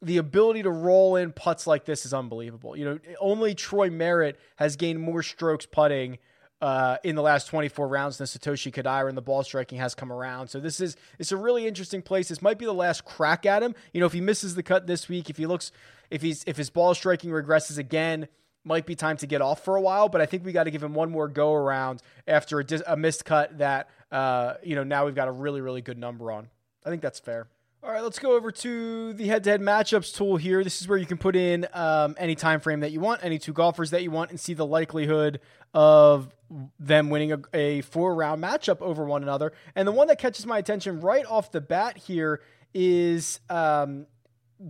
the 0.00 0.16
ability 0.18 0.62
to 0.62 0.70
roll 0.70 1.16
in 1.16 1.32
putts 1.32 1.66
like 1.66 1.84
this 1.84 2.06
is 2.06 2.14
unbelievable. 2.14 2.76
You 2.76 2.84
know, 2.84 2.98
only 3.20 3.54
Troy 3.54 3.90
Merritt 3.90 4.38
has 4.56 4.76
gained 4.76 5.00
more 5.00 5.22
strokes 5.22 5.66
putting 5.66 6.18
uh, 6.60 6.96
in 7.04 7.14
the 7.14 7.22
last 7.22 7.48
24 7.48 7.88
rounds 7.88 8.18
than 8.18 8.26
Satoshi 8.26 8.72
Kodaira, 8.72 9.08
and 9.08 9.16
the 9.16 9.22
ball 9.22 9.42
striking 9.42 9.78
has 9.78 9.94
come 9.94 10.12
around. 10.12 10.48
So 10.48 10.60
this 10.60 10.80
is 10.80 10.96
it's 11.18 11.32
a 11.32 11.36
really 11.36 11.66
interesting 11.66 12.00
place. 12.00 12.28
This 12.28 12.40
might 12.40 12.58
be 12.58 12.64
the 12.64 12.72
last 12.72 13.04
crack 13.04 13.44
at 13.44 13.62
him. 13.62 13.74
You 13.92 14.00
know, 14.00 14.06
if 14.06 14.12
he 14.12 14.20
misses 14.20 14.54
the 14.54 14.62
cut 14.62 14.86
this 14.86 15.08
week, 15.08 15.28
if 15.28 15.36
he 15.36 15.46
looks, 15.46 15.72
if 16.10 16.22
he's 16.22 16.44
if 16.46 16.56
his 16.56 16.70
ball 16.70 16.94
striking 16.94 17.30
regresses 17.30 17.76
again, 17.76 18.28
might 18.64 18.86
be 18.86 18.94
time 18.94 19.16
to 19.18 19.26
get 19.26 19.42
off 19.42 19.64
for 19.64 19.76
a 19.76 19.80
while. 19.80 20.08
But 20.08 20.20
I 20.20 20.26
think 20.26 20.44
we 20.44 20.52
got 20.52 20.64
to 20.64 20.70
give 20.70 20.82
him 20.82 20.94
one 20.94 21.10
more 21.10 21.28
go 21.28 21.52
around 21.52 22.02
after 22.26 22.58
a, 22.60 22.64
dis- 22.64 22.82
a 22.86 22.96
missed 22.96 23.24
cut 23.24 23.58
that 23.58 23.88
uh, 24.10 24.54
you 24.62 24.74
know 24.74 24.84
now 24.84 25.04
we've 25.04 25.14
got 25.14 25.28
a 25.28 25.32
really 25.32 25.60
really 25.60 25.82
good 25.82 25.98
number 25.98 26.32
on. 26.32 26.48
I 26.84 26.90
think 26.90 27.02
that's 27.02 27.20
fair. 27.20 27.48
All 27.82 27.90
right, 27.90 28.02
let's 28.02 28.18
go 28.18 28.34
over 28.34 28.50
to 28.50 29.12
the 29.12 29.26
head-to-head 29.26 29.60
matchups 29.60 30.16
tool 30.16 30.38
here. 30.38 30.64
This 30.64 30.80
is 30.80 30.88
where 30.88 30.96
you 30.96 31.04
can 31.04 31.18
put 31.18 31.36
in 31.36 31.66
um, 31.74 32.14
any 32.18 32.34
time 32.34 32.60
frame 32.60 32.80
that 32.80 32.92
you 32.92 33.00
want, 33.00 33.22
any 33.22 33.38
two 33.38 33.52
golfers 33.52 33.90
that 33.90 34.02
you 34.02 34.10
want, 34.10 34.30
and 34.30 34.40
see 34.40 34.54
the 34.54 34.64
likelihood 34.64 35.38
of 35.74 36.34
them 36.80 37.10
winning 37.10 37.32
a, 37.32 37.42
a 37.52 37.80
four-round 37.82 38.42
matchup 38.42 38.80
over 38.80 39.04
one 39.04 39.22
another. 39.22 39.52
And 39.74 39.86
the 39.86 39.92
one 39.92 40.06
that 40.06 40.18
catches 40.18 40.46
my 40.46 40.56
attention 40.56 41.00
right 41.00 41.26
off 41.26 41.52
the 41.52 41.60
bat 41.60 41.98
here 41.98 42.40
is 42.72 43.40
um, 43.50 44.06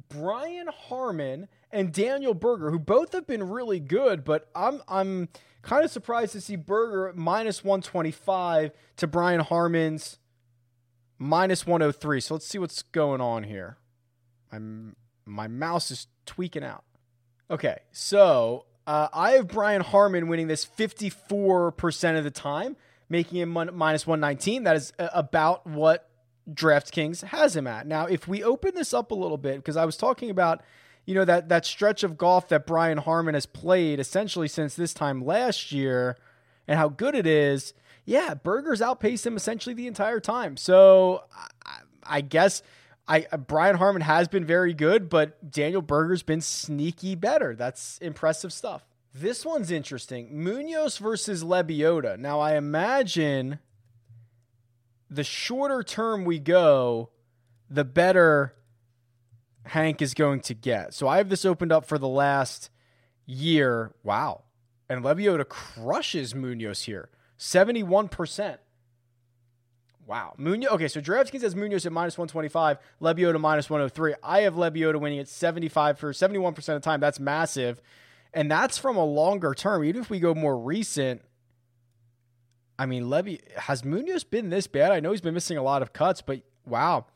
Brian 0.08 0.66
Harman 0.66 1.46
and 1.74 1.92
Daniel 1.92 2.34
Berger, 2.34 2.70
who 2.70 2.78
both 2.78 3.12
have 3.12 3.26
been 3.26 3.50
really 3.50 3.80
good, 3.80 4.24
but 4.24 4.48
I'm 4.54 4.80
I'm 4.88 5.28
kind 5.62 5.84
of 5.84 5.90
surprised 5.90 6.32
to 6.32 6.40
see 6.40 6.56
Berger 6.56 7.12
minus 7.16 7.64
125 7.64 8.70
to 8.96 9.06
Brian 9.06 9.40
Harman's 9.40 10.18
minus 11.18 11.66
103. 11.66 12.20
So 12.20 12.34
let's 12.34 12.46
see 12.46 12.58
what's 12.58 12.82
going 12.82 13.20
on 13.20 13.42
here. 13.42 13.78
I'm 14.52 14.94
my 15.26 15.48
mouse 15.48 15.90
is 15.90 16.06
tweaking 16.26 16.62
out. 16.62 16.84
Okay, 17.50 17.80
so 17.90 18.66
uh, 18.86 19.08
I 19.12 19.32
have 19.32 19.48
Brian 19.48 19.82
Harman 19.82 20.28
winning 20.28 20.46
this 20.46 20.64
54% 20.64 22.18
of 22.18 22.24
the 22.24 22.30
time, 22.30 22.76
making 23.08 23.40
him 23.40 23.50
minus 23.50 24.06
119. 24.06 24.62
That 24.62 24.76
is 24.76 24.92
about 24.98 25.66
what 25.66 26.08
DraftKings 26.50 27.24
has 27.24 27.56
him 27.56 27.66
at. 27.66 27.86
Now, 27.86 28.06
if 28.06 28.28
we 28.28 28.44
open 28.44 28.74
this 28.74 28.94
up 28.94 29.10
a 29.10 29.14
little 29.14 29.38
bit, 29.38 29.56
because 29.56 29.76
I 29.76 29.84
was 29.84 29.96
talking 29.96 30.30
about 30.30 30.62
you 31.04 31.14
know 31.14 31.24
that 31.24 31.48
that 31.48 31.66
stretch 31.66 32.02
of 32.02 32.16
golf 32.16 32.48
that 32.48 32.66
Brian 32.66 32.98
Harman 32.98 33.34
has 33.34 33.46
played 33.46 34.00
essentially 34.00 34.48
since 34.48 34.74
this 34.74 34.94
time 34.94 35.24
last 35.24 35.72
year, 35.72 36.16
and 36.66 36.78
how 36.78 36.88
good 36.88 37.14
it 37.14 37.26
is. 37.26 37.74
Yeah, 38.06 38.34
Berger's 38.34 38.82
outpaced 38.82 39.26
him 39.26 39.36
essentially 39.36 39.74
the 39.74 39.86
entire 39.86 40.20
time. 40.20 40.56
So 40.56 41.24
I, 41.64 41.78
I 42.04 42.20
guess 42.20 42.62
I 43.06 43.26
uh, 43.30 43.36
Brian 43.36 43.76
Harman 43.76 44.02
has 44.02 44.28
been 44.28 44.44
very 44.44 44.74
good, 44.74 45.08
but 45.08 45.50
Daniel 45.50 45.82
Berger's 45.82 46.22
been 46.22 46.40
sneaky 46.40 47.14
better. 47.14 47.54
That's 47.54 47.98
impressive 47.98 48.52
stuff. 48.52 48.86
This 49.14 49.44
one's 49.44 49.70
interesting. 49.70 50.42
Munoz 50.42 50.98
versus 50.98 51.44
Lebioda. 51.44 52.18
Now 52.18 52.40
I 52.40 52.56
imagine 52.56 53.60
the 55.08 55.24
shorter 55.24 55.82
term 55.82 56.24
we 56.24 56.38
go, 56.38 57.10
the 57.70 57.84
better 57.84 58.54
Hank 59.64 60.02
is 60.02 60.14
going 60.14 60.40
to 60.40 60.54
get. 60.54 60.94
So 60.94 61.08
I 61.08 61.18
have 61.18 61.28
this 61.28 61.44
opened 61.44 61.72
up 61.72 61.86
for 61.86 61.98
the 61.98 62.08
last 62.08 62.70
year. 63.26 63.94
Wow. 64.02 64.44
And 64.88 65.02
Lebioda 65.02 65.48
crushes 65.48 66.34
Munoz 66.34 66.82
here. 66.82 67.08
71%. 67.38 68.58
Wow. 70.06 70.34
Munoz. 70.36 70.70
Okay, 70.72 70.88
so 70.88 71.00
DraftKings 71.00 71.42
has 71.42 71.56
Munoz 71.56 71.86
at 71.86 71.92
minus 71.92 72.18
125, 72.18 72.78
Lebioda 73.00 73.40
minus 73.40 73.70
103. 73.70 74.14
I 74.22 74.40
have 74.42 74.54
Lebioda 74.54 75.00
winning 75.00 75.18
at 75.18 75.28
75 75.28 75.98
for 75.98 76.12
71% 76.12 76.56
of 76.58 76.64
the 76.64 76.80
time. 76.80 77.00
That's 77.00 77.18
massive. 77.18 77.80
And 78.34 78.50
that's 78.50 78.76
from 78.76 78.96
a 78.96 79.04
longer 79.04 79.54
term. 79.54 79.84
Even 79.84 80.02
if 80.02 80.10
we 80.10 80.18
go 80.20 80.34
more 80.34 80.58
recent, 80.58 81.22
I 82.78 82.86
mean, 82.86 83.08
Levy 83.08 83.40
has 83.56 83.84
Munoz 83.84 84.24
been 84.24 84.50
this 84.50 84.66
bad? 84.66 84.92
I 84.92 85.00
know 85.00 85.12
he's 85.12 85.20
been 85.20 85.34
missing 85.34 85.56
a 85.56 85.62
lot 85.62 85.80
of 85.80 85.92
cuts, 85.92 86.20
but 86.20 86.42
wow. 86.66 87.06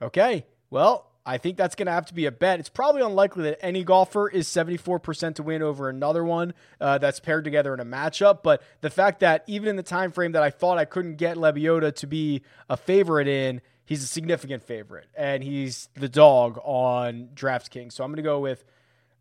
Okay. 0.00 0.46
Well, 0.70 1.07
I 1.28 1.36
think 1.36 1.58
that's 1.58 1.74
going 1.74 1.86
to 1.86 1.92
have 1.92 2.06
to 2.06 2.14
be 2.14 2.24
a 2.24 2.32
bet. 2.32 2.58
It's 2.58 2.70
probably 2.70 3.02
unlikely 3.02 3.42
that 3.44 3.58
any 3.60 3.84
golfer 3.84 4.30
is 4.30 4.48
74% 4.48 5.34
to 5.34 5.42
win 5.42 5.60
over 5.60 5.90
another 5.90 6.24
one 6.24 6.54
uh, 6.80 6.96
that's 6.96 7.20
paired 7.20 7.44
together 7.44 7.74
in 7.74 7.80
a 7.80 7.84
matchup. 7.84 8.42
But 8.42 8.62
the 8.80 8.88
fact 8.88 9.20
that 9.20 9.44
even 9.46 9.68
in 9.68 9.76
the 9.76 9.82
time 9.82 10.10
frame 10.10 10.32
that 10.32 10.42
I 10.42 10.48
thought 10.48 10.78
I 10.78 10.86
couldn't 10.86 11.16
get 11.16 11.36
Lebioda 11.36 11.94
to 11.96 12.06
be 12.06 12.40
a 12.70 12.78
favorite 12.78 13.28
in, 13.28 13.60
he's 13.84 14.02
a 14.02 14.06
significant 14.06 14.62
favorite, 14.62 15.08
and 15.14 15.44
he's 15.44 15.90
the 15.92 16.08
dog 16.08 16.58
on 16.64 17.28
DraftKings. 17.34 17.92
So 17.92 18.04
I'm 18.04 18.10
going 18.10 18.16
to 18.16 18.22
go 18.22 18.40
with 18.40 18.64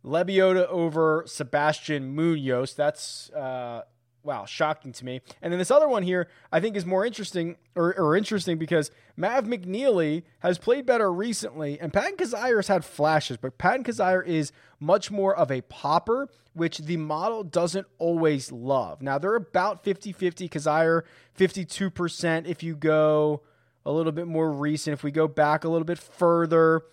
Lebioda 0.05 0.65
over 0.67 1.25
Sebastian 1.27 2.15
Munoz. 2.15 2.73
That's 2.73 3.29
uh, 3.31 3.81
wow, 4.27 4.45
shocking 4.45 4.91
to 4.91 5.05
me. 5.05 5.21
And 5.41 5.51
then 5.51 5.57
this 5.57 5.71
other 5.71 5.87
one 5.87 6.03
here, 6.03 6.27
I 6.51 6.59
think 6.59 6.75
is 6.75 6.85
more 6.85 7.05
interesting 7.05 7.55
or, 7.75 7.97
or 7.97 8.15
interesting 8.15 8.57
because 8.57 8.91
Mav 9.15 9.45
McNealy 9.45 10.23
has 10.39 10.57
played 10.57 10.85
better 10.85 11.11
recently, 11.11 11.79
and 11.79 11.93
Patton 11.93 12.17
Kizzire 12.17 12.57
has 12.57 12.67
had 12.67 12.83
flashes, 12.83 13.37
but 13.37 13.57
Patton 13.57 13.85
Kizzire 13.85 14.23
is 14.25 14.51
much 14.81 15.09
more 15.09 15.33
of 15.33 15.49
a 15.49 15.61
popper, 15.61 16.27
which 16.53 16.79
the 16.79 16.97
model 16.97 17.43
doesn't 17.43 17.87
always 17.97 18.51
love. 18.51 19.01
Now 19.01 19.17
they're 19.17 19.35
about 19.35 19.83
50-50, 19.85 20.49
Kizzire 20.49 21.03
52% 21.39 22.45
if 22.45 22.61
you 22.61 22.75
go 22.75 23.43
a 23.85 23.91
little 23.91 24.11
bit 24.11 24.27
more 24.27 24.51
recent. 24.51 24.93
If 24.93 25.03
we 25.03 25.11
go 25.11 25.29
back 25.29 25.63
a 25.63 25.69
little 25.69 25.85
bit 25.85 25.97
further, 25.97 26.83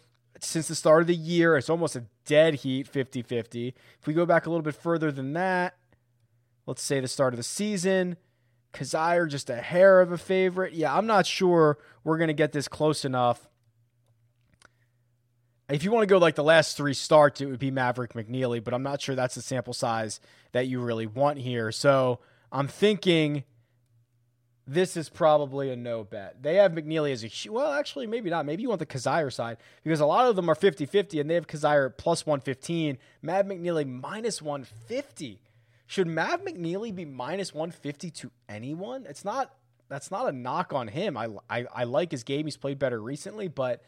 since 0.40 0.68
the 0.68 0.74
start 0.74 1.00
of 1.02 1.06
the 1.08 1.16
year, 1.16 1.56
it's 1.56 1.70
almost 1.70 1.96
a 1.96 2.04
dead 2.24 2.54
heat 2.54 2.86
50 2.86 3.22
50. 3.22 3.74
If 4.00 4.06
we 4.06 4.14
go 4.14 4.24
back 4.24 4.46
a 4.46 4.50
little 4.50 4.62
bit 4.62 4.74
further 4.74 5.10
than 5.10 5.32
that, 5.32 5.74
let's 6.66 6.82
say 6.82 7.00
the 7.00 7.08
start 7.08 7.32
of 7.32 7.38
the 7.38 7.44
season. 7.44 8.16
Kizzire 8.72 9.28
just 9.28 9.50
a 9.50 9.56
hair 9.56 10.00
of 10.00 10.12
a 10.12 10.18
favorite. 10.18 10.72
Yeah, 10.72 10.96
I'm 10.96 11.06
not 11.06 11.26
sure 11.26 11.78
we're 12.02 12.18
going 12.18 12.28
to 12.28 12.34
get 12.34 12.52
this 12.52 12.68
close 12.68 13.04
enough. 13.04 13.48
If 15.68 15.82
you 15.82 15.90
want 15.90 16.02
to 16.02 16.12
go 16.12 16.18
like 16.18 16.34
the 16.34 16.44
last 16.44 16.76
three 16.76 16.92
starts, 16.92 17.40
it 17.40 17.46
would 17.46 17.58
be 17.58 17.70
Maverick 17.70 18.12
McNealy, 18.12 18.62
but 18.62 18.74
I'm 18.74 18.82
not 18.82 19.00
sure 19.00 19.14
that's 19.14 19.34
the 19.34 19.42
sample 19.42 19.72
size 19.72 20.20
that 20.52 20.66
you 20.66 20.80
really 20.80 21.06
want 21.06 21.38
here. 21.38 21.72
So 21.72 22.18
I'm 22.52 22.68
thinking 22.68 23.44
this 24.66 24.96
is 24.96 25.08
probably 25.08 25.70
a 25.70 25.76
no 25.76 26.04
bet. 26.04 26.42
They 26.42 26.56
have 26.56 26.72
McNealy 26.72 27.12
as 27.12 27.24
a 27.24 27.50
well, 27.50 27.72
actually, 27.72 28.06
maybe 28.06 28.28
not. 28.28 28.44
Maybe 28.44 28.62
you 28.62 28.68
want 28.68 28.78
the 28.78 28.86
Kizzire 28.86 29.32
side 29.32 29.56
because 29.82 30.00
a 30.00 30.06
lot 30.06 30.28
of 30.28 30.36
them 30.36 30.50
are 30.50 30.54
50 30.54 30.84
50 30.84 31.20
and 31.20 31.30
they 31.30 31.34
have 31.34 31.46
Kizzire 31.46 31.96
plus 31.96 32.26
115, 32.26 32.98
Mav 33.22 33.46
McNealy 33.46 33.86
minus 33.86 34.42
150. 34.42 35.40
Should 35.86 36.06
Mav 36.06 36.42
McNealy 36.42 36.94
be 36.94 37.04
minus 37.04 37.52
150 37.52 38.10
to 38.10 38.30
anyone? 38.48 39.06
It's 39.08 39.24
not. 39.24 39.54
That's 39.88 40.10
not 40.10 40.28
a 40.28 40.32
knock 40.32 40.72
on 40.72 40.88
him. 40.88 41.16
I, 41.16 41.28
I, 41.48 41.66
I 41.72 41.84
like 41.84 42.10
his 42.10 42.24
game. 42.24 42.46
He's 42.46 42.56
played 42.56 42.78
better 42.78 43.00
recently, 43.00 43.48
but 43.48 43.82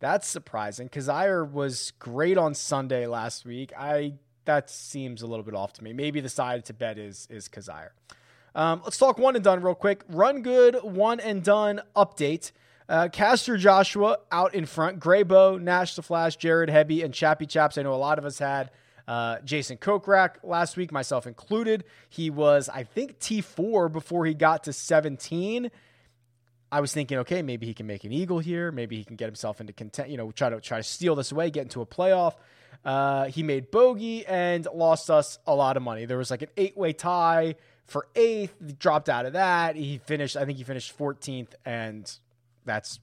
that's 0.00 0.26
surprising. 0.26 0.88
Kizzire 0.88 1.48
was 1.48 1.92
great 1.98 2.38
on 2.38 2.54
Sunday 2.54 3.06
last 3.06 3.44
week. 3.44 3.72
I 3.78 4.14
that 4.46 4.70
seems 4.70 5.20
a 5.20 5.26
little 5.26 5.44
bit 5.44 5.54
off 5.54 5.74
to 5.74 5.84
me. 5.84 5.92
Maybe 5.92 6.20
the 6.20 6.28
side 6.30 6.64
to 6.66 6.74
bet 6.74 6.98
is 6.98 7.28
is 7.30 7.48
Kizzire. 7.48 7.90
Um, 8.54 8.80
let's 8.84 8.98
talk 8.98 9.18
one 9.18 9.34
and 9.34 9.44
done 9.44 9.62
real 9.62 9.74
quick. 9.74 10.02
Run 10.08 10.42
good, 10.42 10.76
one 10.82 11.20
and 11.20 11.44
done 11.44 11.82
update. 11.94 12.52
Uh, 12.88 13.08
Caster 13.12 13.58
Joshua 13.58 14.18
out 14.32 14.54
in 14.54 14.64
front. 14.64 14.98
Graybo, 14.98 15.60
Nash 15.60 15.94
the 15.94 16.02
Flash, 16.02 16.36
Jared 16.36 16.70
Hebe, 16.70 17.04
and 17.04 17.12
Chappy 17.12 17.44
Chaps. 17.44 17.76
I 17.76 17.82
know 17.82 17.92
a 17.92 17.96
lot 17.96 18.18
of 18.18 18.24
us 18.24 18.38
had 18.38 18.70
uh, 19.08 19.38
Jason 19.42 19.78
Kokrak 19.78 20.34
last 20.42 20.76
week, 20.76 20.92
myself 20.92 21.26
included. 21.26 21.84
He 22.10 22.28
was, 22.28 22.68
I 22.68 22.84
think, 22.84 23.18
T4 23.18 23.90
before 23.90 24.26
he 24.26 24.34
got 24.34 24.64
to 24.64 24.72
17. 24.74 25.70
I 26.70 26.80
was 26.80 26.92
thinking, 26.92 27.16
okay, 27.20 27.40
maybe 27.40 27.64
he 27.64 27.72
can 27.72 27.86
make 27.86 28.04
an 28.04 28.12
eagle 28.12 28.38
here. 28.38 28.70
Maybe 28.70 28.96
he 28.96 29.04
can 29.04 29.16
get 29.16 29.24
himself 29.24 29.62
into 29.62 29.72
content, 29.72 30.10
you 30.10 30.18
know, 30.18 30.30
try 30.30 30.50
to 30.50 30.60
try 30.60 30.76
to 30.76 30.82
steal 30.82 31.14
this 31.14 31.32
away, 31.32 31.48
get 31.48 31.62
into 31.62 31.80
a 31.80 31.86
playoff. 31.86 32.34
Uh, 32.84 33.24
he 33.28 33.42
made 33.42 33.70
bogey 33.70 34.26
and 34.26 34.68
lost 34.74 35.10
us 35.10 35.38
a 35.46 35.54
lot 35.54 35.78
of 35.78 35.82
money. 35.82 36.04
There 36.04 36.18
was 36.18 36.30
like 36.30 36.42
an 36.42 36.50
eight 36.58 36.76
way 36.76 36.92
tie 36.92 37.54
for 37.86 38.08
eighth. 38.14 38.54
Dropped 38.78 39.08
out 39.08 39.24
of 39.24 39.32
that. 39.32 39.74
He 39.74 39.96
finished, 40.04 40.36
I 40.36 40.44
think 40.44 40.58
he 40.58 40.64
finished 40.64 40.96
14th, 40.98 41.54
and 41.64 42.14
that's 42.66 43.00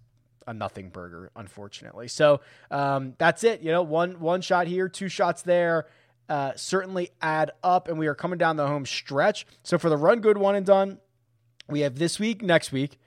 a 0.48 0.54
nothing 0.54 0.90
burger, 0.90 1.32
unfortunately. 1.36 2.08
So 2.08 2.42
um, 2.72 3.14
that's 3.18 3.44
it. 3.44 3.62
You 3.62 3.72
know, 3.72 3.84
one 3.84 4.20
one 4.20 4.42
shot 4.42 4.68
here, 4.68 4.90
two 4.90 5.10
shots 5.10 5.42
there. 5.42 5.88
Uh, 6.28 6.54
certainly 6.56 7.12
add 7.22 7.52
up, 7.64 7.88
and 7.88 8.00
we 8.00 8.08
are 8.08 8.16
coming 8.16 8.40
down 8.40 8.56
the 8.56 8.68
home 8.68 8.86
stretch. 8.86 9.46
So 9.64 9.78
for 9.78 9.90
the 9.90 9.98
run 9.98 10.22
good 10.22 10.38
one 10.38 10.56
and 10.56 10.66
done, 10.66 11.00
we 11.70 11.82
have 11.82 12.00
this 12.00 12.20
week, 12.20 12.42
next 12.42 12.72
week. 12.72 12.98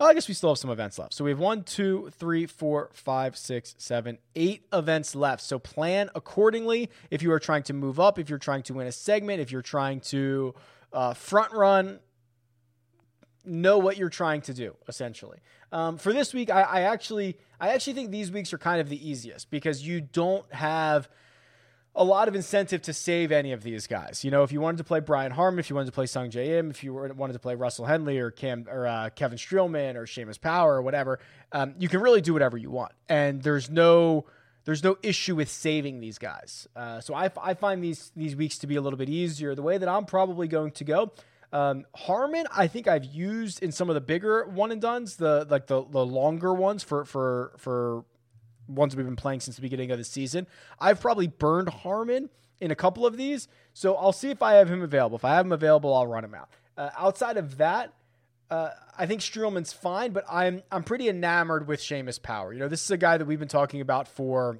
Oh, 0.00 0.06
I 0.06 0.14
guess 0.14 0.28
we 0.28 0.34
still 0.34 0.50
have 0.50 0.58
some 0.58 0.70
events 0.70 0.96
left. 0.98 1.12
So 1.12 1.24
we 1.24 1.30
have 1.30 1.40
one, 1.40 1.64
two, 1.64 2.10
three, 2.18 2.46
four, 2.46 2.90
five, 2.92 3.36
six, 3.36 3.74
seven, 3.78 4.18
eight 4.36 4.64
events 4.72 5.16
left. 5.16 5.42
So 5.42 5.58
plan 5.58 6.08
accordingly 6.14 6.88
if 7.10 7.20
you 7.20 7.32
are 7.32 7.40
trying 7.40 7.64
to 7.64 7.72
move 7.72 7.98
up, 7.98 8.18
if 8.18 8.28
you're 8.28 8.38
trying 8.38 8.62
to 8.64 8.74
win 8.74 8.86
a 8.86 8.92
segment, 8.92 9.40
if 9.40 9.50
you're 9.50 9.60
trying 9.60 10.00
to 10.00 10.54
uh, 10.92 11.14
front 11.14 11.52
run 11.52 11.98
know 13.44 13.78
what 13.78 13.96
you're 13.96 14.08
trying 14.08 14.40
to 14.40 14.54
do 14.54 14.74
essentially 14.88 15.38
um, 15.72 15.96
for 15.96 16.12
this 16.12 16.34
week 16.34 16.50
I, 16.50 16.62
I, 16.62 16.80
actually 16.82 17.38
i 17.60 17.70
actually 17.70 17.94
think 17.94 18.10
these 18.10 18.30
weeks 18.30 18.52
are 18.52 18.58
kind 18.58 18.80
of 18.80 18.88
the 18.88 19.08
easiest 19.08 19.50
because 19.50 19.86
you 19.86 20.00
don't 20.00 20.50
have 20.52 21.08
a 21.94 22.04
lot 22.04 22.28
of 22.28 22.34
incentive 22.34 22.82
to 22.82 22.92
save 22.92 23.32
any 23.32 23.52
of 23.52 23.62
these 23.62 23.86
guys 23.86 24.24
you 24.24 24.30
know 24.30 24.42
if 24.42 24.52
you 24.52 24.60
wanted 24.60 24.78
to 24.78 24.84
play 24.84 25.00
brian 25.00 25.32
harman 25.32 25.58
if 25.58 25.70
you 25.70 25.76
wanted 25.76 25.86
to 25.86 25.92
play 25.92 26.06
Sungjae 26.06 26.58
Im 26.58 26.70
if 26.70 26.84
you 26.84 26.92
wanted 26.92 27.32
to 27.32 27.38
play 27.38 27.54
russell 27.54 27.86
henley 27.86 28.18
or 28.18 28.30
cam 28.30 28.66
or 28.68 28.86
uh, 28.86 29.10
kevin 29.10 29.38
streelman 29.38 29.94
or 29.94 30.04
Seamus 30.04 30.40
power 30.40 30.76
or 30.76 30.82
whatever 30.82 31.18
um, 31.52 31.74
you 31.78 31.88
can 31.88 32.00
really 32.00 32.20
do 32.20 32.32
whatever 32.32 32.56
you 32.56 32.70
want 32.70 32.92
and 33.08 33.42
there's 33.42 33.70
no 33.70 34.26
there's 34.68 34.84
no 34.84 34.98
issue 35.02 35.34
with 35.34 35.48
saving 35.48 36.00
these 36.00 36.18
guys. 36.18 36.68
Uh, 36.76 37.00
so 37.00 37.14
I, 37.14 37.30
I 37.42 37.54
find 37.54 37.82
these 37.82 38.12
these 38.14 38.36
weeks 38.36 38.58
to 38.58 38.66
be 38.66 38.76
a 38.76 38.82
little 38.82 38.98
bit 38.98 39.08
easier. 39.08 39.54
The 39.54 39.62
way 39.62 39.78
that 39.78 39.88
I'm 39.88 40.04
probably 40.04 40.46
going 40.46 40.72
to 40.72 40.84
go, 40.84 41.10
um, 41.52 41.86
Harman, 41.94 42.46
I 42.54 42.66
think 42.66 42.88
I've 42.88 43.04
used 43.04 43.62
in 43.62 43.72
some 43.72 43.88
of 43.88 43.94
the 43.94 44.00
bigger 44.00 44.44
one 44.46 44.70
and 44.70 44.80
duns, 44.80 45.16
the 45.16 45.46
like 45.48 45.66
the 45.66 45.84
the 45.84 46.04
longer 46.04 46.52
ones 46.52 46.82
for 46.82 47.04
for 47.04 47.52
for 47.56 48.04
ones 48.66 48.94
we've 48.94 49.06
been 49.06 49.16
playing 49.16 49.40
since 49.40 49.56
the 49.56 49.62
beginning 49.62 49.90
of 49.90 49.98
the 49.98 50.04
season. 50.04 50.46
I've 50.78 51.00
probably 51.00 51.26
burned 51.26 51.70
Harman 51.70 52.28
in 52.60 52.70
a 52.70 52.74
couple 52.74 53.06
of 53.06 53.16
these, 53.16 53.48
so 53.72 53.94
I'll 53.94 54.12
see 54.12 54.30
if 54.30 54.42
I 54.42 54.54
have 54.54 54.68
him 54.68 54.82
available. 54.82 55.16
If 55.16 55.24
I 55.24 55.34
have 55.34 55.46
him 55.46 55.52
available, 55.52 55.94
I'll 55.94 56.06
run 56.06 56.24
him 56.24 56.34
out. 56.34 56.50
Uh, 56.76 56.90
outside 56.98 57.38
of 57.38 57.56
that, 57.56 57.94
uh, 58.50 58.70
I 58.96 59.06
think 59.06 59.22
Streelman's 59.22 59.72
fine, 59.72 60.12
but 60.12 60.24
I'm 60.30 60.62
I'm 60.70 60.84
pretty 60.84 61.08
enamored 61.08 61.66
with 61.66 61.80
Seamus 61.80 62.22
Power. 62.22 62.52
You 62.52 62.58
know, 62.58 62.68
this 62.68 62.84
is 62.84 62.90
a 62.90 62.98
guy 62.98 63.16
that 63.16 63.24
we've 63.24 63.38
been 63.38 63.48
talking 63.48 63.80
about 63.80 64.06
for 64.06 64.58